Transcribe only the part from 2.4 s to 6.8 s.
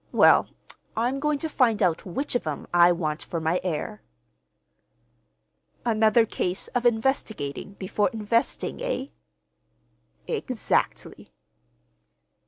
'em I want for my heir." "Another case